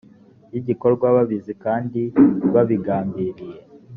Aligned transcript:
y 0.51 0.55
igikorwa 0.61 1.05
babizi 1.15 1.53
kandi 1.63 2.01
babigambiriye 2.53 3.59